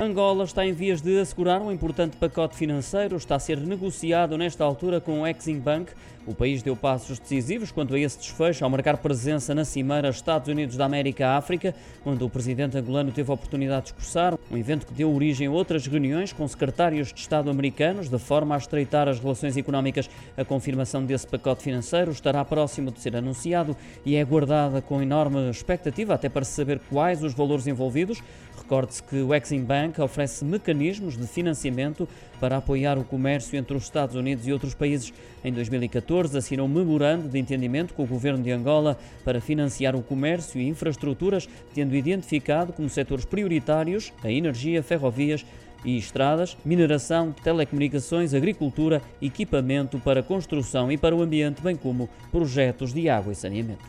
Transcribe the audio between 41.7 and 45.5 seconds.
tendo identificado como setores prioritários a energia, ferrovias